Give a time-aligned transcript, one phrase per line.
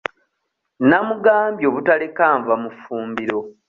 [0.89, 3.39] Namugambye obutaleka nva mu fumbiro.